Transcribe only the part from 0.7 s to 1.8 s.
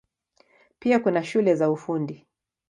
Pia kuna shule za